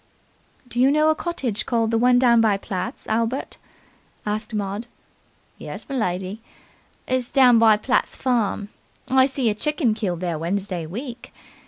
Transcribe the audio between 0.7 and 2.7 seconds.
you know a cottage called 'the one down by